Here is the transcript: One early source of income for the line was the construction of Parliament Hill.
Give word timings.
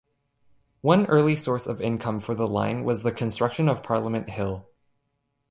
One 0.81 1.05
early 1.05 1.35
source 1.35 1.67
of 1.67 1.79
income 1.79 2.21
for 2.21 2.33
the 2.33 2.47
line 2.47 2.83
was 2.83 3.03
the 3.03 3.11
construction 3.11 3.69
of 3.69 3.83
Parliament 3.83 4.31
Hill. 4.31 4.67